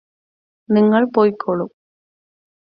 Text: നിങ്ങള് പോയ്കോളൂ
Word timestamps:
നിങ്ങള് 0.69 1.07
പോയ്കോളൂ 1.15 1.67